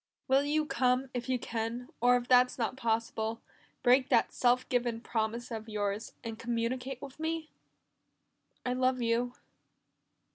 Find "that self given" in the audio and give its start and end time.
4.09-4.99